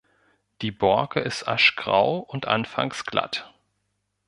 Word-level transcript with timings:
Die 0.63 0.71
Borke 0.71 1.19
ist 1.19 1.47
aschgrau 1.47 2.17
und 2.17 2.47
anfangs 2.47 3.05
glatt. 3.05 3.53